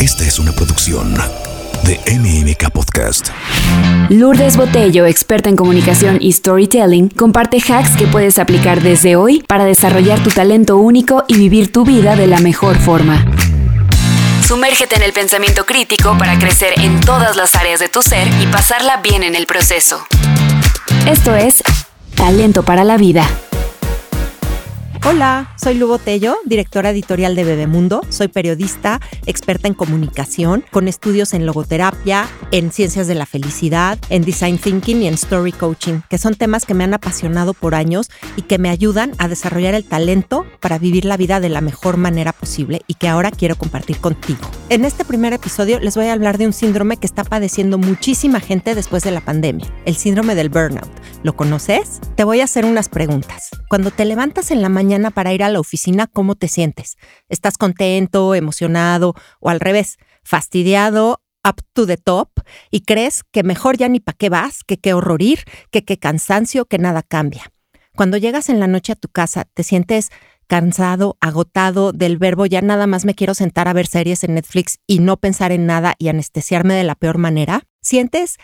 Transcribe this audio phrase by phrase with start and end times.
[0.00, 1.14] Esta es una producción
[1.84, 3.28] de MMK Podcast.
[4.08, 9.66] Lourdes Botello, experta en comunicación y storytelling, comparte hacks que puedes aplicar desde hoy para
[9.66, 13.26] desarrollar tu talento único y vivir tu vida de la mejor forma.
[14.48, 18.46] Sumérgete en el pensamiento crítico para crecer en todas las áreas de tu ser y
[18.46, 20.06] pasarla bien en el proceso.
[21.06, 21.62] Esto es
[22.14, 23.28] Talento para la Vida.
[25.02, 28.02] Hola, soy Lu Botello, directora editorial de Bebemundo.
[28.10, 34.22] Soy periodista, experta en comunicación, con estudios en logoterapia, en ciencias de la felicidad, en
[34.22, 38.10] design thinking y en story coaching, que son temas que me han apasionado por años
[38.36, 41.96] y que me ayudan a desarrollar el talento para vivir la vida de la mejor
[41.96, 44.50] manera posible y que ahora quiero compartir contigo.
[44.68, 48.38] En este primer episodio les voy a hablar de un síndrome que está padeciendo muchísima
[48.38, 50.90] gente después de la pandemia, el síndrome del burnout.
[51.22, 52.00] ¿Lo conoces?
[52.16, 53.48] Te voy a hacer unas preguntas.
[53.68, 56.96] Cuando te levantas en la mañana, para ir a la oficina, ¿cómo te sientes?
[57.28, 62.28] ¿Estás contento, emocionado o al revés, fastidiado, up to the top
[62.70, 65.98] y crees que mejor ya ni para qué vas, que qué horror ir, que qué
[65.98, 67.52] cansancio, que nada cambia?
[67.94, 70.10] Cuando llegas en la noche a tu casa, te sientes
[70.46, 74.80] cansado, agotado del verbo ya nada más me quiero sentar a ver series en Netflix
[74.86, 77.62] y no pensar en nada y anestesiarme de la peor manera?
[77.80, 78.38] ¿Sientes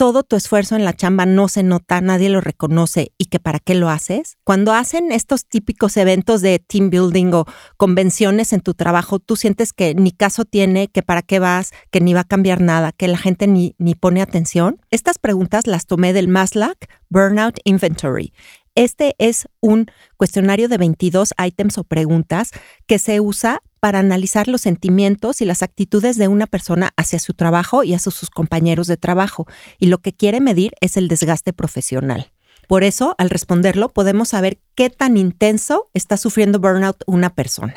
[0.00, 3.58] todo tu esfuerzo en la chamba no se nota, nadie lo reconoce y que para
[3.58, 4.38] qué lo haces.
[4.44, 7.44] Cuando hacen estos típicos eventos de team building o
[7.76, 12.00] convenciones en tu trabajo, tú sientes que ni caso tiene, que para qué vas, que
[12.00, 14.80] ni va a cambiar nada, que la gente ni, ni pone atención.
[14.90, 16.78] Estas preguntas las tomé del Maslach
[17.10, 18.32] Burnout Inventory.
[18.74, 22.52] Este es un cuestionario de 22 ítems o preguntas
[22.86, 27.34] que se usa para analizar los sentimientos y las actitudes de una persona hacia su
[27.34, 29.46] trabajo y hacia sus compañeros de trabajo.
[29.78, 32.30] Y lo que quiere medir es el desgaste profesional.
[32.68, 37.74] Por eso, al responderlo, podemos saber qué tan intenso está sufriendo burnout una persona.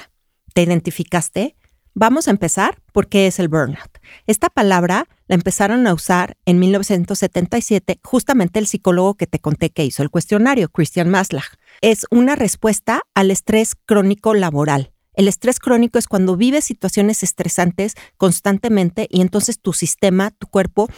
[0.53, 1.55] ¿Te identificaste?
[1.95, 3.99] Vamos a empezar por qué es el burnout.
[4.27, 9.85] Esta palabra la empezaron a usar en 1977 justamente el psicólogo que te conté que
[9.85, 11.55] hizo el cuestionario, Christian Maslach.
[11.81, 14.92] Es una respuesta al estrés crónico laboral.
[15.13, 20.89] El estrés crónico es cuando vives situaciones estresantes constantemente y entonces tu sistema, tu cuerpo,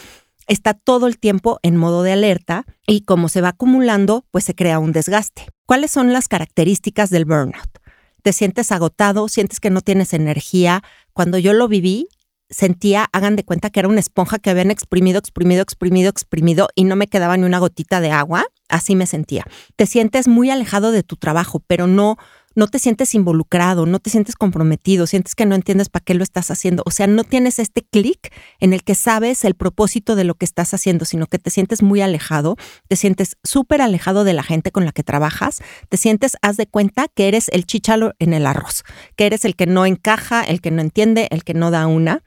[0.47, 4.55] está todo el tiempo en modo de alerta y como se va acumulando, pues se
[4.55, 5.47] crea un desgaste.
[5.65, 7.79] ¿Cuáles son las características del burnout?
[8.21, 10.81] Te sientes agotado, sientes que no tienes energía.
[11.13, 12.07] Cuando yo lo viví,
[12.49, 16.85] sentía, hagan de cuenta que era una esponja que habían exprimido, exprimido, exprimido, exprimido y
[16.85, 18.45] no me quedaba ni una gotita de agua.
[18.69, 19.45] Así me sentía.
[19.75, 22.17] Te sientes muy alejado de tu trabajo, pero no
[22.55, 26.23] no te sientes involucrado, no te sientes comprometido, sientes que no entiendes para qué lo
[26.23, 26.83] estás haciendo.
[26.85, 30.45] O sea, no tienes este clic en el que sabes el propósito de lo que
[30.45, 32.55] estás haciendo, sino que te sientes muy alejado,
[32.87, 36.67] te sientes súper alejado de la gente con la que trabajas, te sientes, haz de
[36.67, 38.83] cuenta que eres el chichalo en el arroz,
[39.15, 42.23] que eres el que no encaja, el que no entiende, el que no da una.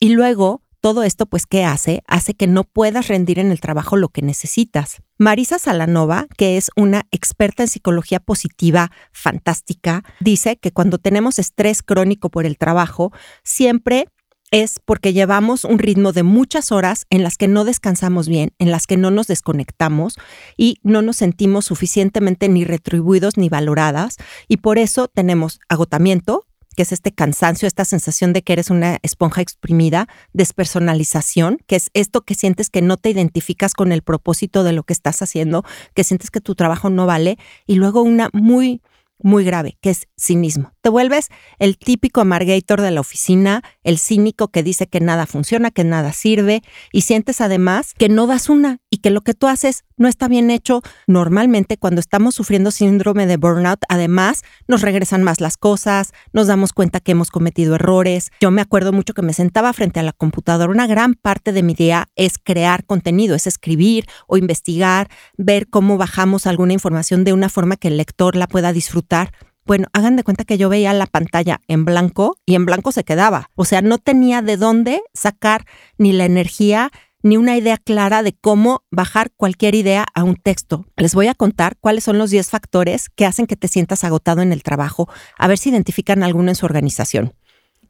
[0.00, 2.02] Y luego todo esto, pues, ¿qué hace?
[2.06, 4.98] Hace que no puedas rendir en el trabajo lo que necesitas.
[5.16, 11.82] Marisa Salanova, que es una experta en psicología positiva fantástica, dice que cuando tenemos estrés
[11.82, 13.12] crónico por el trabajo,
[13.42, 14.08] siempre
[14.50, 18.70] es porque llevamos un ritmo de muchas horas en las que no descansamos bien, en
[18.70, 20.18] las que no nos desconectamos
[20.58, 24.18] y no nos sentimos suficientemente ni retribuidos ni valoradas
[24.48, 26.44] y por eso tenemos agotamiento,
[26.74, 31.90] que es este cansancio, esta sensación de que eres una esponja exprimida, despersonalización, que es
[31.94, 35.64] esto que sientes que no te identificas con el propósito de lo que estás haciendo,
[35.94, 38.82] que sientes que tu trabajo no vale, y luego una muy
[39.18, 40.73] muy grave, que es cinismo.
[40.84, 45.70] Te vuelves el típico amargator de la oficina, el cínico que dice que nada funciona,
[45.70, 46.60] que nada sirve,
[46.92, 50.28] y sientes además que no das una y que lo que tú haces no está
[50.28, 50.82] bien hecho.
[51.06, 56.74] Normalmente cuando estamos sufriendo síndrome de burnout, además nos regresan más las cosas, nos damos
[56.74, 58.30] cuenta que hemos cometido errores.
[58.38, 60.70] Yo me acuerdo mucho que me sentaba frente a la computadora.
[60.70, 65.08] Una gran parte de mi día es crear contenido, es escribir o investigar,
[65.38, 69.32] ver cómo bajamos alguna información de una forma que el lector la pueda disfrutar.
[69.66, 73.04] Bueno, hagan de cuenta que yo veía la pantalla en blanco y en blanco se
[73.04, 73.50] quedaba.
[73.54, 75.64] O sea, no tenía de dónde sacar
[75.96, 76.90] ni la energía
[77.22, 80.84] ni una idea clara de cómo bajar cualquier idea a un texto.
[80.96, 84.42] Les voy a contar cuáles son los 10 factores que hacen que te sientas agotado
[84.42, 85.08] en el trabajo,
[85.38, 87.32] a ver si identifican alguno en su organización.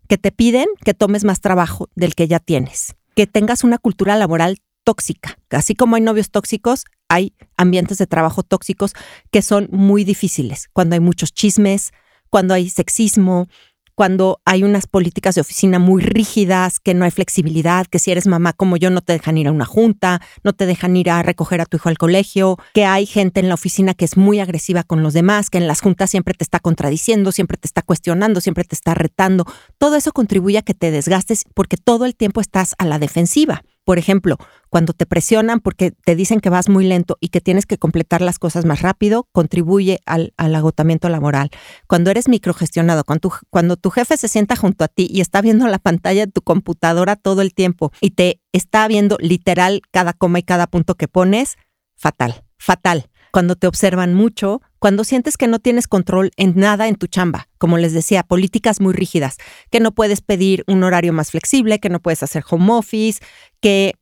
[0.09, 2.94] Que te piden que tomes más trabajo del que ya tienes.
[3.17, 5.37] Que tengas una cultura laboral tóxica.
[5.50, 6.85] Así como hay novios tóxicos,
[7.15, 8.93] hay ambientes de trabajo tóxicos
[9.31, 10.69] que son muy difíciles.
[10.73, 11.93] Cuando hay muchos chismes,
[12.29, 13.49] cuando hay sexismo,
[13.95, 18.27] cuando hay unas políticas de oficina muy rígidas, que no hay flexibilidad, que si eres
[18.27, 21.23] mamá como yo no te dejan ir a una junta, no te dejan ir a
[21.23, 24.41] recoger a tu hijo al colegio, que hay gente en la oficina que es muy
[24.41, 27.83] agresiva con los demás, que en las juntas siempre te está contradiciendo, siempre te está
[27.83, 29.45] cuestionando, siempre te está retando.
[29.79, 33.63] Todo eso contribuye a que te desgastes porque todo el tiempo estás a la defensiva.
[33.85, 34.39] Por ejemplo,
[34.71, 38.23] cuando te presionan porque te dicen que vas muy lento y que tienes que completar
[38.23, 41.51] las cosas más rápido, contribuye al, agotamiento laboral.
[41.87, 45.43] Cuando eres microgestionado, cuando tu, cuando tu jefe se sienta junto a ti y está
[45.43, 50.15] viendo la pantalla de tu computadora todo el tiempo y te está viendo literal cada
[50.15, 51.57] coma y cada punto que pones,
[51.97, 53.11] fatal, fatal.
[53.35, 57.49] Cuando te observan mucho, cuando sientes que no tienes control en nada en tu chamba,
[57.59, 59.39] como les decía, políticas muy rígidas,
[59.73, 63.21] que no puedes pedir un horario más flexible, que no puedes hacer home office,
[63.61, 63.95] que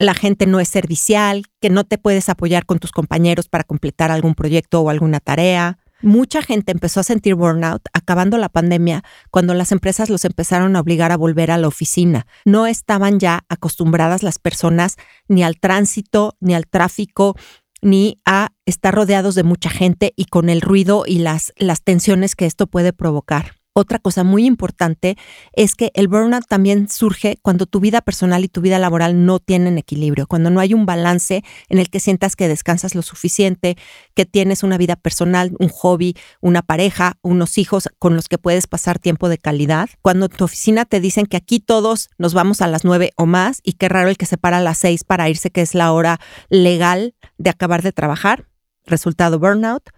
[0.00, 4.10] la gente no es servicial, que no te puedes apoyar con tus compañeros para completar
[4.10, 5.78] algún proyecto o alguna tarea.
[6.02, 10.80] Mucha gente empezó a sentir burnout acabando la pandemia cuando las empresas los empezaron a
[10.80, 12.26] obligar a volver a la oficina.
[12.44, 14.96] No estaban ya acostumbradas las personas
[15.28, 17.36] ni al tránsito, ni al tráfico,
[17.82, 22.36] ni a estar rodeados de mucha gente y con el ruido y las, las tensiones
[22.36, 23.59] que esto puede provocar.
[23.72, 25.16] Otra cosa muy importante
[25.52, 29.38] es que el burnout también surge cuando tu vida personal y tu vida laboral no
[29.38, 33.76] tienen equilibrio, cuando no hay un balance en el que sientas que descansas lo suficiente,
[34.14, 38.66] que tienes una vida personal, un hobby, una pareja, unos hijos con los que puedes
[38.66, 39.88] pasar tiempo de calidad.
[40.02, 43.24] Cuando en tu oficina te dicen que aquí todos nos vamos a las nueve o
[43.26, 45.76] más y qué raro el que se para a las seis para irse, que es
[45.76, 46.18] la hora
[46.48, 48.48] legal de acabar de trabajar,
[48.84, 49.90] resultado burnout.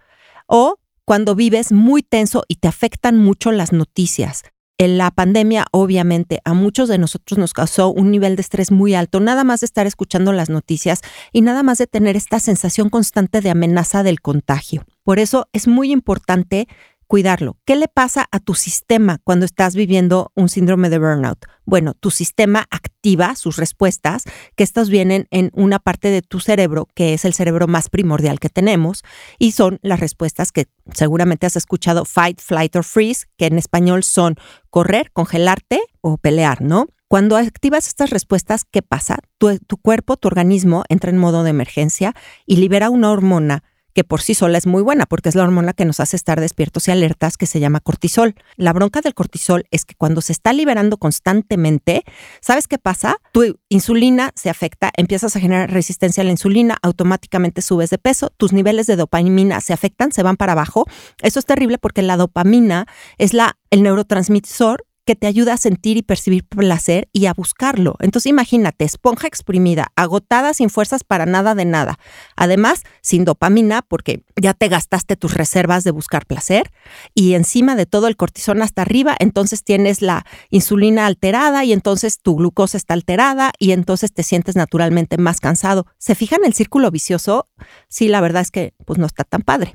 [0.45, 4.43] O cuando vives muy tenso y te afectan mucho las noticias.
[4.79, 8.95] En la pandemia, obviamente, a muchos de nosotros nos causó un nivel de estrés muy
[8.95, 11.01] alto, nada más de estar escuchando las noticias
[11.31, 14.83] y nada más de tener esta sensación constante de amenaza del contagio.
[15.03, 16.67] Por eso es muy importante
[17.13, 17.59] cuidarlo.
[17.63, 21.45] ¿Qué le pasa a tu sistema cuando estás viviendo un síndrome de burnout?
[21.63, 24.23] Bueno, tu sistema activa sus respuestas,
[24.55, 28.39] que estas vienen en una parte de tu cerebro, que es el cerebro más primordial
[28.39, 29.03] que tenemos,
[29.37, 34.03] y son las respuestas que seguramente has escuchado, fight, flight or freeze, que en español
[34.03, 34.33] son
[34.71, 36.87] correr, congelarte o pelear, ¿no?
[37.07, 39.19] Cuando activas estas respuestas, ¿qué pasa?
[39.37, 42.15] Tu, tu cuerpo, tu organismo entra en modo de emergencia
[42.47, 43.63] y libera una hormona
[43.93, 46.39] que por sí sola es muy buena porque es la hormona que nos hace estar
[46.39, 48.35] despiertos y alertas que se llama cortisol.
[48.55, 52.03] La bronca del cortisol es que cuando se está liberando constantemente,
[52.41, 53.17] ¿sabes qué pasa?
[53.31, 58.29] Tu insulina se afecta, empiezas a generar resistencia a la insulina, automáticamente subes de peso,
[58.35, 60.85] tus niveles de dopamina se afectan, se van para abajo.
[61.21, 62.87] Eso es terrible porque la dopamina
[63.17, 67.95] es la el neurotransmisor que te ayuda a sentir y percibir placer y a buscarlo.
[67.99, 71.99] Entonces imagínate, esponja exprimida, agotada sin fuerzas para nada de nada.
[72.35, 76.71] Además, sin dopamina porque ya te gastaste tus reservas de buscar placer
[77.13, 82.19] y encima de todo el cortisol hasta arriba, entonces tienes la insulina alterada y entonces
[82.19, 85.85] tu glucosa está alterada y entonces te sientes naturalmente más cansado.
[85.97, 87.49] ¿Se fijan el círculo vicioso?
[87.89, 89.73] Sí, la verdad es que pues no está tan padre.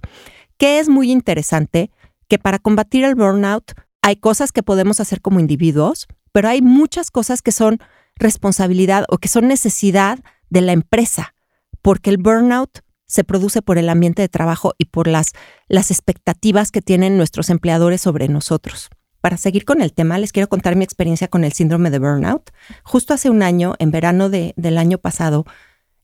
[0.56, 1.90] Que es muy interesante
[2.28, 3.72] que para combatir el burnout
[4.02, 7.78] hay cosas que podemos hacer como individuos, pero hay muchas cosas que son
[8.16, 10.18] responsabilidad o que son necesidad
[10.50, 11.34] de la empresa,
[11.82, 15.32] porque el burnout se produce por el ambiente de trabajo y por las,
[15.68, 18.90] las expectativas que tienen nuestros empleadores sobre nosotros.
[19.20, 22.50] Para seguir con el tema, les quiero contar mi experiencia con el síndrome de burnout.
[22.84, 25.44] Justo hace un año, en verano del año pasado,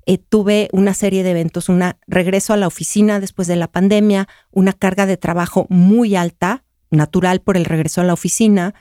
[0.07, 4.29] eh, tuve una serie de eventos, un regreso a la oficina después de la pandemia,
[4.51, 6.64] una carga de trabajo muy alta,
[6.95, 8.75] natural por el regreso a la oficina,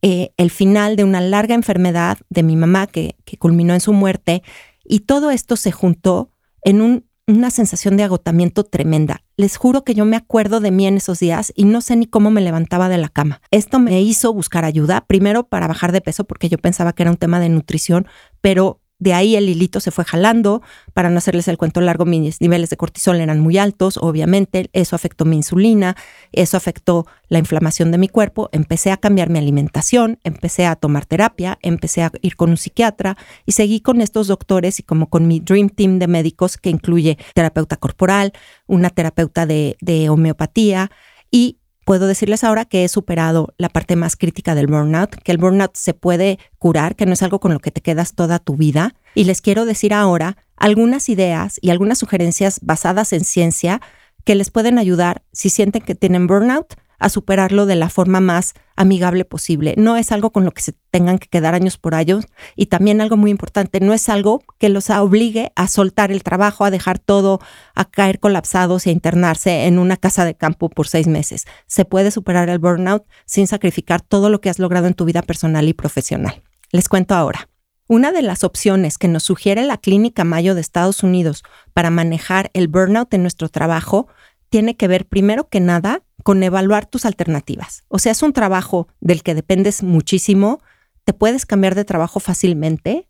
[0.00, 4.42] eh, el final de una larga enfermedad de mi mamá que, culminó en su muerte,
[4.84, 6.30] y todo esto se juntó
[6.62, 9.22] en una sensación de agotamiento tremenda.
[9.36, 12.06] Les juro que yo me acuerdo de mí en esos días y no sé ni
[12.06, 13.42] cómo me levantaba de la cama.
[13.50, 17.10] Esto me hizo buscar ayuda, primero para bajar de peso porque yo pensaba que era
[17.10, 18.06] un tema de nutrición,
[18.40, 20.62] pero de ahí el hilito se fue jalando.
[20.92, 24.70] Para no hacerles el cuento largo, mis niveles de cortisol eran muy altos, obviamente.
[24.72, 25.96] Eso afectó mi insulina,
[26.32, 28.48] eso afectó la inflamación de mi cuerpo.
[28.52, 33.16] Empecé a cambiar mi alimentación, empecé a tomar terapia, empecé a ir con un psiquiatra
[33.46, 37.18] y seguí con estos doctores y como con mi Dream Team de médicos que incluye
[37.34, 38.32] terapeuta corporal,
[38.66, 40.90] una terapeuta de, de homeopatía
[41.30, 45.38] y puedo decirles ahora que he superado la parte más crítica del burnout, que el
[45.38, 48.56] burnout se puede curar, que no es algo con lo que te quedas toda tu
[48.56, 48.94] vida.
[49.14, 53.80] Y les quiero decir ahora algunas ideas y algunas sugerencias basadas en ciencia
[54.26, 58.54] que les pueden ayudar si sienten que tienen burnout a superarlo de la forma más
[58.76, 59.74] amigable posible.
[59.76, 62.24] No es algo con lo que se tengan que quedar años por años
[62.56, 66.64] y también algo muy importante, no es algo que los obligue a soltar el trabajo,
[66.64, 67.40] a dejar todo,
[67.74, 71.46] a caer colapsados y a internarse en una casa de campo por seis meses.
[71.66, 75.22] Se puede superar el burnout sin sacrificar todo lo que has logrado en tu vida
[75.22, 76.42] personal y profesional.
[76.70, 77.48] Les cuento ahora.
[77.90, 82.50] Una de las opciones que nos sugiere la Clínica Mayo de Estados Unidos para manejar
[82.52, 84.08] el burnout en nuestro trabajo
[84.50, 87.84] tiene que ver primero que nada con evaluar tus alternativas.
[87.88, 90.60] O sea, es un trabajo del que dependes muchísimo,
[91.04, 93.08] te puedes cambiar de trabajo fácilmente,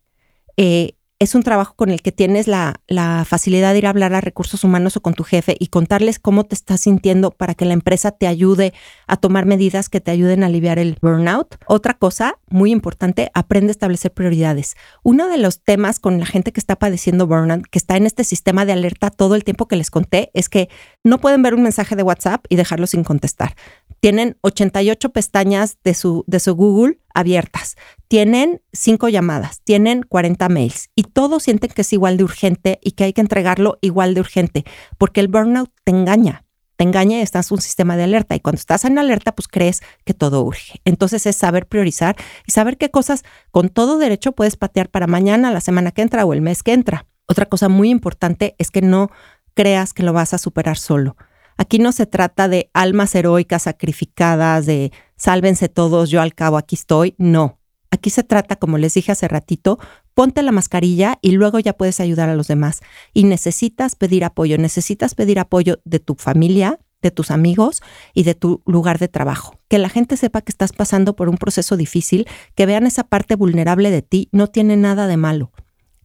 [0.57, 2.79] eh, es un trabajo con el que tienes la,
[3.25, 6.45] facilidad de ir a hablar a recursos humanos o con tu jefe y contarles cómo
[6.45, 8.73] te estás sintiendo para que la empresa te ayude
[9.05, 11.57] a tomar medidas que te ayuden a aliviar el burnout.
[11.67, 14.75] Otra cosa muy importante, aprende a establecer prioridades.
[15.03, 18.23] Uno de los temas con la gente que está padeciendo burnout, que está en este
[18.23, 20.69] sistema de alerta todo el tiempo que les conté, es que
[21.03, 23.55] no pueden ver un mensaje de WhatsApp y dejarlo sin contestar
[23.99, 27.75] tienen 88 pestañas de su, de su Google abiertas,
[28.07, 32.91] tienen cinco llamadas, tienen 40 mails y todos sienten que es igual de urgente y
[32.91, 34.65] que hay que entregarlo igual de urgente,
[34.97, 36.45] porque el burnout te engaña,
[36.75, 39.47] te engaña y estás en un sistema de alerta y cuando estás en alerta pues
[39.47, 40.79] crees que todo urge.
[40.85, 42.15] Entonces es saber priorizar
[42.47, 46.25] y saber qué cosas con todo derecho puedes patear para mañana, la semana que entra
[46.25, 47.05] o el mes que entra.
[47.27, 49.11] Otra cosa muy importante es que no
[49.53, 51.17] creas que lo vas a superar solo.
[51.57, 56.73] Aquí no se trata de almas heroicas sacrificadas, de sálvense todos, yo al cabo aquí
[56.75, 57.13] estoy.
[57.19, 57.59] No.
[57.91, 59.79] Aquí se trata, como les dije hace ratito,
[60.13, 62.81] ponte la mascarilla y luego ya puedes ayudar a los demás.
[63.13, 67.81] Y necesitas pedir apoyo, necesitas pedir apoyo de tu familia, de tus amigos
[68.13, 69.59] y de tu lugar de trabajo.
[69.67, 73.35] Que la gente sepa que estás pasando por un proceso difícil, que vean esa parte
[73.35, 75.51] vulnerable de ti, no tiene nada de malo.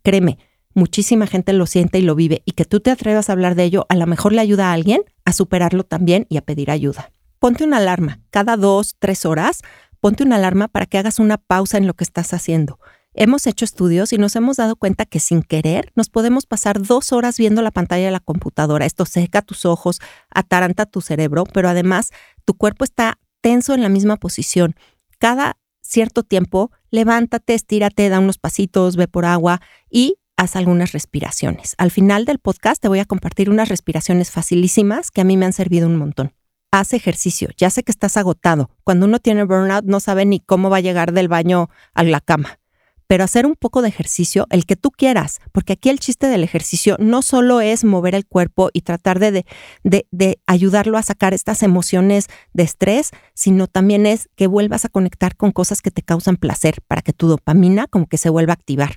[0.03, 0.39] Créeme,
[0.75, 3.65] muchísima gente lo siente y lo vive y que tú te atrevas a hablar de
[3.65, 7.13] ello, a lo mejor le ayuda a alguien a superarlo también y a pedir ayuda.
[7.45, 9.61] Ponte una alarma cada dos, tres horas,
[10.01, 12.79] ponte una alarma para que hagas una pausa en lo que estás haciendo.
[13.13, 17.13] Hemos hecho estudios y nos hemos dado cuenta que sin querer nos podemos pasar dos
[17.13, 18.87] horas viendo la pantalla de la computadora.
[18.87, 22.13] Esto seca tus ojos, ataranta tu cerebro, pero además
[22.47, 24.75] tu cuerpo está tenso en la misma posición.
[25.19, 29.61] Cada cierto tiempo, levántate, estírate, da unos pasitos, ve por agua
[29.91, 31.75] y haz algunas respiraciones.
[31.77, 35.45] Al final del podcast te voy a compartir unas respiraciones facilísimas que a mí me
[35.45, 36.33] han servido un montón.
[36.77, 37.51] Haz ejercicio.
[37.57, 38.69] Ya sé que estás agotado.
[38.83, 42.21] Cuando uno tiene burnout no sabe ni cómo va a llegar del baño a la
[42.21, 42.59] cama.
[43.07, 46.43] Pero hacer un poco de ejercicio, el que tú quieras, porque aquí el chiste del
[46.43, 49.47] ejercicio no solo es mover el cuerpo y tratar de,
[49.85, 54.89] de, de ayudarlo a sacar estas emociones de estrés, sino también es que vuelvas a
[54.89, 58.55] conectar con cosas que te causan placer para que tu dopamina como que se vuelva
[58.55, 58.97] a activar.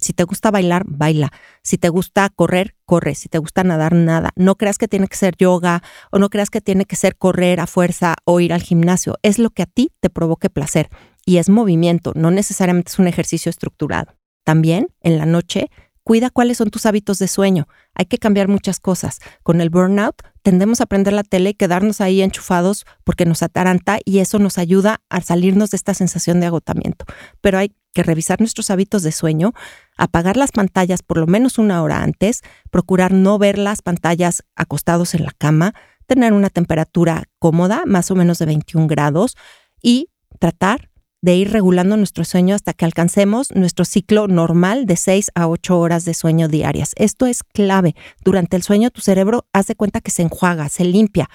[0.00, 1.32] Si te gusta bailar, baila.
[1.62, 3.16] Si te gusta correr, corre.
[3.16, 4.30] Si te gusta nadar, nada.
[4.36, 7.58] No creas que tiene que ser yoga o no creas que tiene que ser correr
[7.58, 9.16] a fuerza o ir al gimnasio.
[9.22, 10.88] Es lo que a ti te provoque placer.
[11.26, 14.16] Y es movimiento, no necesariamente es un ejercicio estructurado.
[14.44, 15.68] También en la noche,
[16.04, 17.68] cuida cuáles son tus hábitos de sueño.
[17.92, 19.18] Hay que cambiar muchas cosas.
[19.42, 23.98] Con el burnout tendemos a prender la tele y quedarnos ahí enchufados porque nos ataranta
[24.06, 27.04] y eso nos ayuda a salirnos de esta sensación de agotamiento.
[27.42, 29.52] Pero hay que revisar nuestros hábitos de sueño,
[29.96, 35.14] apagar las pantallas por lo menos una hora antes, procurar no ver las pantallas acostados
[35.14, 35.74] en la cama,
[36.06, 39.36] tener una temperatura cómoda, más o menos de 21 grados,
[39.82, 40.90] y tratar
[41.20, 45.78] de ir regulando nuestro sueño hasta que alcancemos nuestro ciclo normal de 6 a 8
[45.78, 46.92] horas de sueño diarias.
[46.96, 47.94] Esto es clave.
[48.24, 51.28] Durante el sueño tu cerebro hace cuenta que se enjuaga, se limpia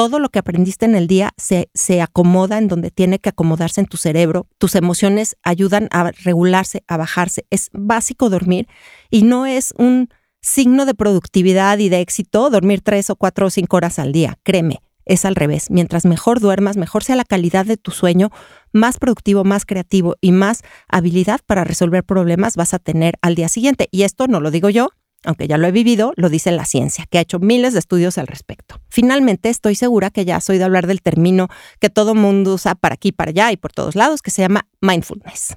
[0.00, 3.82] todo lo que aprendiste en el día se, se acomoda en donde tiene que acomodarse
[3.82, 4.46] en tu cerebro.
[4.56, 7.44] Tus emociones ayudan a regularse, a bajarse.
[7.50, 8.66] Es básico dormir
[9.10, 10.08] y no es un
[10.40, 14.38] signo de productividad y de éxito dormir tres o cuatro o cinco horas al día.
[14.42, 15.66] Créeme, es al revés.
[15.68, 18.30] Mientras mejor duermas, mejor sea la calidad de tu sueño,
[18.72, 23.50] más productivo, más creativo y más habilidad para resolver problemas vas a tener al día
[23.50, 23.90] siguiente.
[23.90, 24.92] Y esto no lo digo yo,
[25.24, 28.18] aunque ya lo he vivido, lo dice la ciencia, que ha hecho miles de estudios
[28.18, 28.80] al respecto.
[28.88, 31.48] Finalmente, estoy segura que ya has oído hablar del término
[31.78, 34.66] que todo mundo usa para aquí, para allá y por todos lados, que se llama
[34.80, 35.56] mindfulness.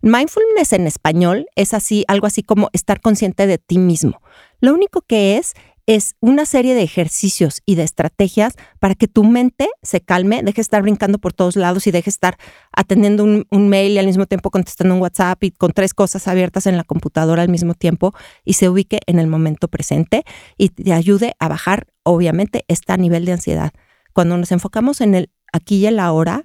[0.00, 4.20] Mindfulness en español es así, algo así como estar consciente de ti mismo.
[4.60, 5.54] Lo único que es
[5.86, 10.56] es una serie de ejercicios y de estrategias para que tu mente se calme, deje
[10.56, 12.38] de estar brincando por todos lados y deje de estar
[12.72, 16.66] atendiendo un, mail y al mismo tiempo contestando un WhatsApp y con tres cosas abiertas
[16.66, 20.24] en la computadora al mismo tiempo y se ubique en el momento presente
[20.56, 23.72] y te ayude a bajar, obviamente, este nivel de ansiedad.
[24.12, 26.44] Cuando nos enfocamos en el aquí y el ahora,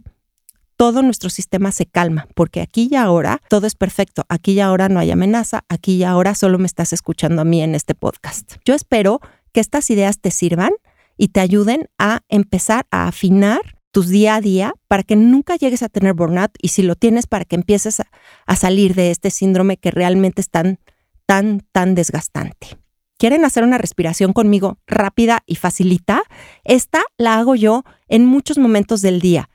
[0.78, 4.88] todo nuestro sistema se calma, porque aquí y ahora todo es perfecto, aquí y ahora
[4.88, 8.54] no hay amenaza, aquí y ahora solo me estás escuchando a mí en este podcast.
[8.64, 9.20] Yo espero
[9.52, 10.72] que estas ideas te sirvan
[11.18, 15.82] y te ayuden a empezar a afinar tus día a día para que nunca llegues
[15.82, 18.00] a tener burnout y si lo tienes para que empieces
[18.46, 20.80] a, salir de este síndrome que realmente es tan,
[21.26, 22.78] tan, tan desgastante.
[23.18, 26.22] ¿Quieren hacer una respiración conmigo rápida y facilita?
[26.64, 29.50] Esta la hago yo en muchos momentos del día.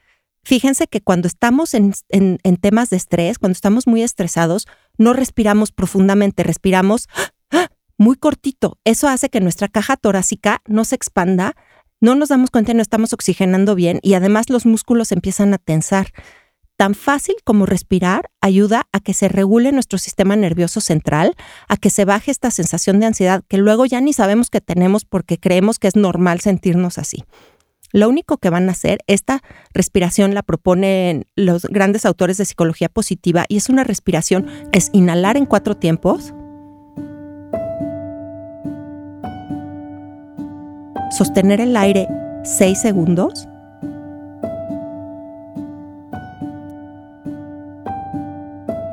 [0.44, 4.66] Fíjense que cuando estamos en, en temas de estrés, cuando estamos muy estresados,
[4.98, 7.08] no respiramos profundamente, respiramos
[8.02, 8.78] muy cortito.
[8.84, 11.54] Eso hace que nuestra caja torácica no se expanda,
[12.00, 15.58] no nos damos cuenta y no estamos oxigenando bien y además los músculos empiezan a
[15.58, 16.08] tensar.
[16.76, 21.36] Tan fácil como respirar ayuda a que se regule nuestro sistema nervioso central,
[21.68, 25.04] a que se baje esta sensación de ansiedad que luego ya ni sabemos que tenemos
[25.04, 27.24] porque creemos que es normal sentirnos así.
[27.92, 29.42] Lo único que van a hacer, esta
[29.74, 35.36] respiración la proponen los grandes autores de psicología positiva y es una respiración, es inhalar
[35.36, 36.32] en cuatro tiempos,
[41.10, 42.08] sostener el aire
[42.44, 43.46] 6 segundos,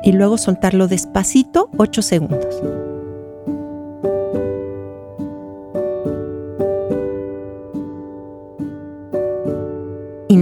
[0.02, 2.79] y luego soltarlo despacito 8 segundos.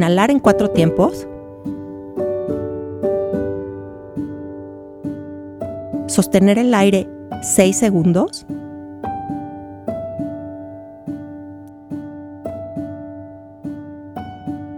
[0.09, 1.29] Inhalar en cuatro tiempos.
[6.07, 7.07] Sostener el aire
[7.43, 8.47] 6 segundos.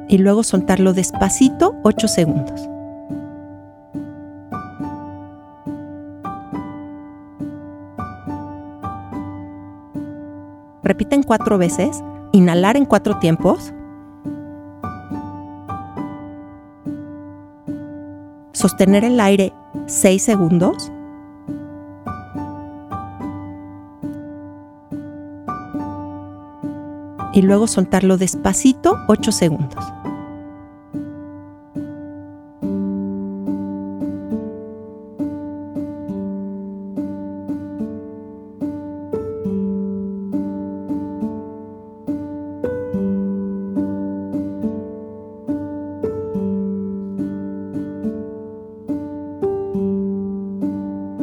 [0.09, 2.69] y luego soltarlo despacito 8 segundos.
[10.83, 13.73] Repiten cuatro veces, inhalar en cuatro tiempos,
[18.61, 19.55] sostener el aire
[19.87, 20.93] 6 segundos,
[27.33, 30.00] y luego soltarlo despacito 8 segundos.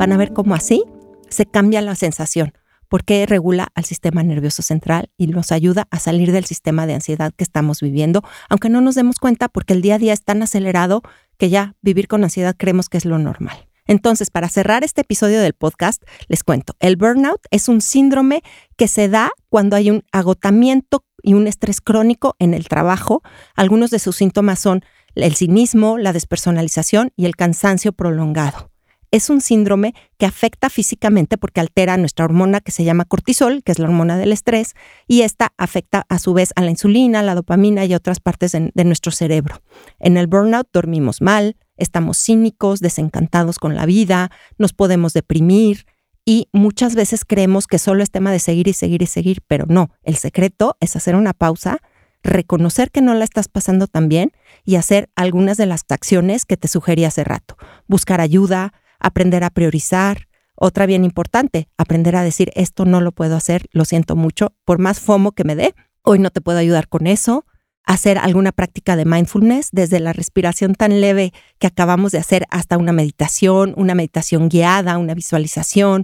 [0.08, 0.86] Van a ver cómo así
[1.28, 2.54] se cambia la sensación,
[2.88, 7.34] porque regula al sistema nervioso central y nos ayuda a salir del sistema de ansiedad
[7.36, 10.42] que estamos viviendo, aunque no nos demos cuenta porque el día a día es tan
[10.42, 11.02] acelerado
[11.38, 13.68] que ya vivir con ansiedad creemos que es lo normal.
[13.86, 18.44] Entonces, para cerrar este episodio del podcast, les cuento, el burnout es un síndrome
[18.78, 23.24] que se da cuando hay un agotamiento y un estrés crónico en el trabajo.
[23.58, 28.72] Algunos de sus síntomas son el cinismo, la despersonalización y el cansancio prolongado
[29.12, 33.72] es un síndrome que afecta físicamente porque altera nuestra hormona que se llama cortisol, que
[33.72, 34.76] es la hormona del estrés,
[35.08, 38.84] y esta afecta a su vez a la insulina, la dopamina y otras partes de,
[38.84, 39.62] nuestro cerebro.
[40.00, 45.86] En el burnout dormimos mal, estamos cínicos, desencantados con la vida, nos podemos deprimir
[46.26, 49.66] y muchas veces creemos que solo es tema de seguir y seguir y seguir, pero
[49.68, 51.80] no, el secreto es hacer una pausa
[52.24, 54.32] reconocer que no la estás pasando tan bien
[54.66, 57.58] y hacer algunas de las acciones que te sugerí hace rato.
[57.88, 60.28] Buscar ayuda, aprender a priorizar.
[60.56, 64.80] Otra bien importante, aprender a decir, esto no lo puedo hacer, lo siento mucho, por
[64.80, 67.46] más FOMO que me dé, hoy no te puedo ayudar con eso.
[67.84, 72.78] Hacer alguna práctica de mindfulness, desde la respiración tan leve que acabamos de hacer hasta
[72.78, 76.04] una meditación, una meditación guiada, una visualización,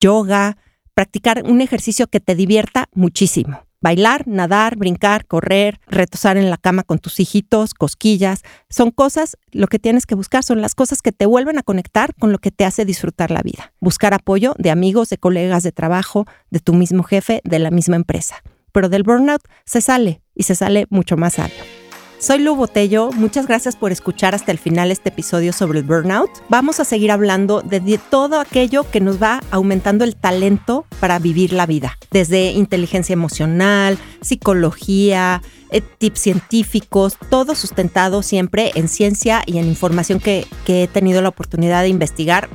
[0.00, 0.56] yoga,
[0.94, 3.67] practicar un ejercicio que te divierta muchísimo.
[3.80, 9.68] Bailar, nadar, brincar, correr, retosar en la cama con tus hijitos, cosquillas, son cosas, lo
[9.68, 12.50] que tienes que buscar son las cosas que te vuelven a conectar con lo que
[12.50, 13.72] te hace disfrutar la vida.
[13.80, 17.96] Buscar apoyo de amigos, de colegas de trabajo, de tu mismo jefe, de la misma
[17.96, 18.42] empresa.
[18.72, 21.77] Pero del burnout se sale y se sale mucho más sabio.
[22.20, 26.28] Soy Lu Botello, muchas gracias por escuchar hasta el final este episodio sobre el burnout.
[26.48, 31.52] Vamos a seguir hablando de todo aquello que nos va aumentando el talento para vivir
[31.52, 39.58] la vida, desde inteligencia emocional, psicología, eh, tips científicos, todo sustentado siempre en ciencia y
[39.58, 42.48] en información que, que he tenido la oportunidad de investigar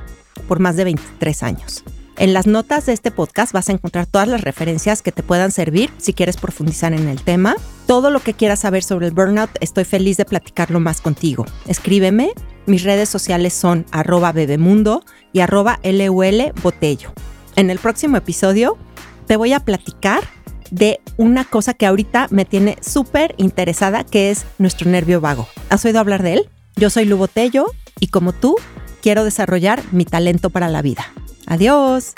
[0.49, 1.85] por más de 23 años.
[2.17, 5.51] En las notas de este podcast vas a encontrar todas las referencias que te puedan
[5.51, 7.55] servir si quieres profundizar en el tema.
[7.93, 11.45] Todo lo que quieras saber sobre el burnout, estoy feliz de platicarlo más contigo.
[11.67, 12.31] Escríbeme.
[12.65, 17.13] Mis redes sociales son arroba bebemundo y arroba LUL botello.
[17.55, 18.79] En el próximo episodio
[19.27, 20.23] te voy a platicar
[20.71, 25.47] de una cosa que ahorita me tiene súper interesada, que es nuestro nervio vago.
[25.69, 26.49] ¿Has oído hablar de él?
[26.75, 27.67] Yo soy Lu Botello
[27.99, 28.55] y como tú,
[29.03, 31.05] quiero desarrollar mi talento para la vida.
[31.45, 32.15] Adiós.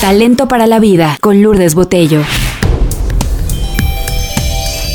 [0.00, 2.22] Talento para la vida con Lourdes Botello.